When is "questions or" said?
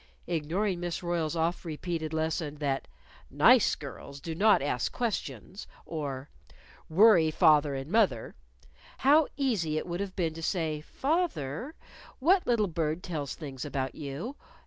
4.91-6.27